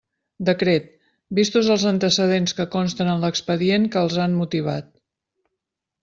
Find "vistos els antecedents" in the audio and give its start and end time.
1.39-2.55